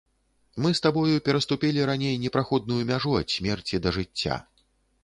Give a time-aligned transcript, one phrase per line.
[0.65, 4.43] Мы з табою пераступілі раней непраходную мяжу ад смерці да жыцця.